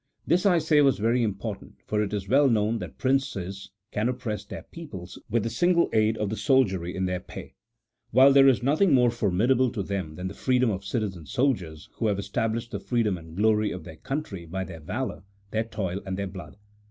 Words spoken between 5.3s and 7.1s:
the single aid of the soldiery in